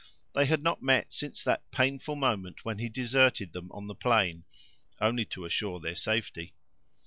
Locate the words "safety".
5.93-6.55